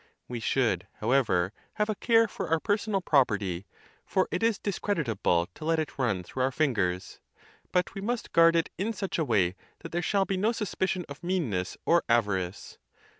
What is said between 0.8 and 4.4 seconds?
however, have a care for our personal property, for